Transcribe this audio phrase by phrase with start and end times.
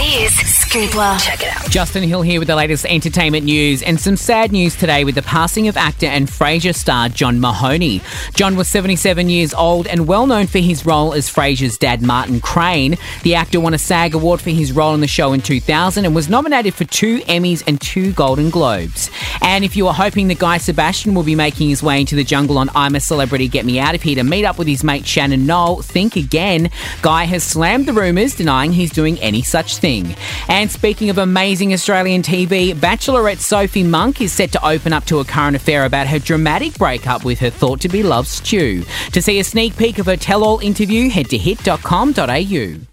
[0.00, 1.20] is Scoopla.
[1.20, 1.68] Check it out.
[1.70, 5.22] Justin Hill here with the latest entertainment news and some sad news today with the
[5.22, 8.00] passing of actor and Frasier star John Mahoney.
[8.34, 12.40] John was 77 years old and well known for his role as Frasier's dad, Martin
[12.40, 12.96] Crane.
[13.24, 16.14] The actor won a SAG award for his role in the show in 2000 and
[16.14, 19.10] was nominated for two Emmys and two Golden Globes.
[19.42, 22.24] And if you are hoping that Guy Sebastian will be making his way into the
[22.24, 24.84] jungle on I'm a Celebrity, Get Me Out of Here to meet up with his
[24.84, 26.70] mate Shannon Noll, think again.
[27.02, 30.14] Guy has slammed the rumours, denying he's doing any such thing.
[30.48, 35.18] And speaking of amazing Australian TV, Bachelorette Sophie Monk is set to open up to
[35.18, 38.84] a current affair about her dramatic breakup with her thought to be love Stu.
[39.12, 42.80] To see a sneak peek of her tell all interview, head to hit.com.au.